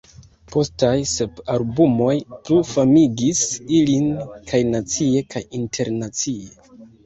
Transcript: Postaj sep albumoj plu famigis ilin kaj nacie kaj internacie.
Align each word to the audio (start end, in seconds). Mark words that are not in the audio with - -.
Postaj 0.53 0.93
sep 1.11 1.41
albumoj 1.55 2.15
plu 2.49 2.57
famigis 2.71 3.45
ilin 3.83 4.11
kaj 4.51 4.65
nacie 4.73 5.25
kaj 5.37 5.47
internacie. 5.65 6.39